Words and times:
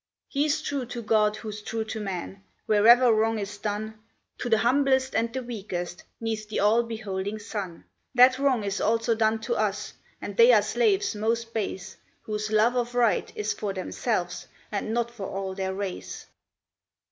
He's 0.27 0.63
true 0.63 0.87
to 0.87 1.03
God 1.03 1.35
who's 1.35 1.61
true 1.61 1.85
to 1.85 1.99
man; 1.99 2.43
wherever 2.65 3.13
wrong 3.13 3.37
is 3.37 3.59
done, 3.59 3.99
To 4.39 4.49
the 4.49 4.57
humblest 4.57 5.13
and 5.13 5.31
the 5.31 5.43
weakest, 5.43 6.05
neath 6.19 6.49
the 6.49 6.59
all 6.59 6.81
beholding 6.81 7.37
sun, 7.37 7.85
That 8.15 8.39
wrong 8.39 8.63
is 8.63 8.81
also 8.81 9.13
done 9.13 9.41
to 9.41 9.53
us; 9.53 9.93
and 10.19 10.35
they 10.35 10.53
are 10.53 10.63
slaves 10.63 11.13
most 11.13 11.53
base, 11.53 11.97
Whose 12.23 12.49
love 12.51 12.75
of 12.75 12.95
right 12.95 13.31
is 13.35 13.53
for 13.53 13.73
themselves, 13.73 14.47
and 14.71 14.91
not 14.91 15.11
for 15.11 15.27
all 15.27 15.53
their 15.53 15.75
race. 15.75 16.25